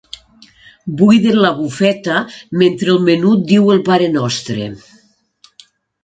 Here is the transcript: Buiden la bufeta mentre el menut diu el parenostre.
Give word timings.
Buiden 0.99 1.35
la 1.41 1.49
bufeta 1.57 2.15
mentre 2.61 2.91
el 2.93 2.97
menut 3.09 3.43
diu 3.51 3.69
el 3.75 3.83
parenostre. 3.91 4.71